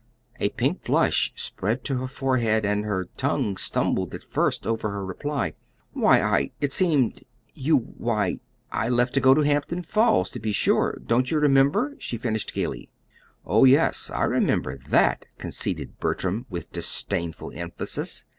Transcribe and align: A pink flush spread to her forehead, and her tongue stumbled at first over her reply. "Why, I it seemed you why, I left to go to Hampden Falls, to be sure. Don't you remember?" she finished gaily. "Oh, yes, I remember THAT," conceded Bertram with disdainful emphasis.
A 0.39 0.49
pink 0.49 0.81
flush 0.81 1.31
spread 1.35 1.83
to 1.83 1.97
her 1.97 2.07
forehead, 2.07 2.65
and 2.65 2.85
her 2.85 3.07
tongue 3.17 3.55
stumbled 3.55 4.15
at 4.15 4.23
first 4.23 4.65
over 4.65 4.89
her 4.89 5.05
reply. 5.05 5.53
"Why, 5.93 6.19
I 6.23 6.49
it 6.59 6.73
seemed 6.73 7.23
you 7.53 7.77
why, 7.77 8.39
I 8.71 8.89
left 8.89 9.13
to 9.13 9.19
go 9.19 9.35
to 9.35 9.41
Hampden 9.43 9.83
Falls, 9.83 10.31
to 10.31 10.39
be 10.39 10.53
sure. 10.53 10.97
Don't 11.05 11.29
you 11.29 11.37
remember?" 11.37 11.93
she 11.99 12.17
finished 12.17 12.55
gaily. 12.55 12.89
"Oh, 13.45 13.63
yes, 13.63 14.09
I 14.11 14.23
remember 14.23 14.75
THAT," 14.75 15.27
conceded 15.37 15.99
Bertram 15.99 16.47
with 16.49 16.71
disdainful 16.71 17.51
emphasis. 17.53 18.25